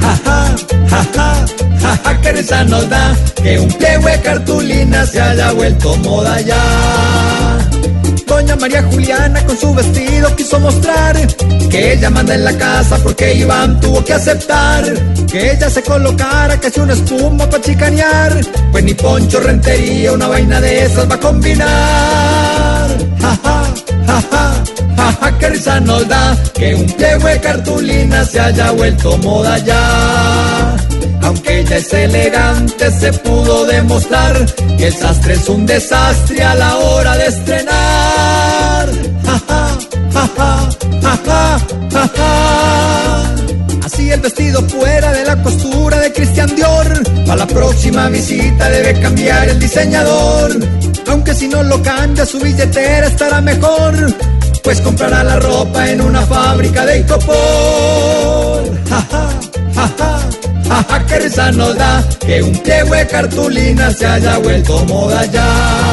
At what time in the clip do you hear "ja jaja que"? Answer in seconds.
59.96-61.18